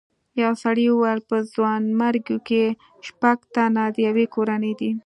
یو 0.41 0.51
سړي 0.63 0.85
وویل 0.89 1.19
په 1.29 1.37
ځوانیمرګو 1.53 2.37
کې 2.47 2.63
شپږ 3.07 3.37
تنه 3.53 3.83
د 3.95 3.97
یوې 4.07 4.25
کورنۍ 4.35 4.73
دي. 4.79 4.91